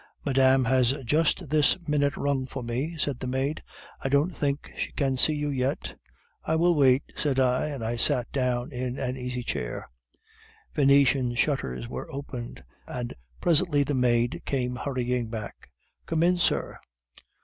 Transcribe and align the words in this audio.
"'"Madame 0.25 0.65
has 0.65 0.95
just 1.05 1.51
this 1.51 1.77
minute 1.87 2.17
rung 2.17 2.47
for 2.47 2.63
me," 2.63 2.97
said 2.97 3.19
the 3.19 3.27
maid; 3.27 3.61
"I 4.03 4.09
don't 4.09 4.35
think 4.35 4.71
she 4.75 4.91
can 4.93 5.15
see 5.15 5.35
you 5.35 5.51
yet." 5.51 5.93
"'"I 6.43 6.55
will 6.55 6.73
wait," 6.73 7.03
said 7.15 7.39
I, 7.39 7.67
and 7.67 7.99
sat 8.01 8.31
down 8.31 8.71
in 8.71 8.97
an 8.97 9.15
easy 9.15 9.43
chair. 9.43 9.91
"'Venetian 10.73 11.35
shutters 11.35 11.87
were 11.87 12.11
opened, 12.11 12.63
and 12.87 13.13
presently 13.41 13.83
the 13.83 13.93
maid 13.93 14.41
came 14.43 14.75
hurrying 14.75 15.29
back. 15.29 15.69
"'"Come 16.07 16.23
in, 16.23 16.37
sir." 16.37 16.79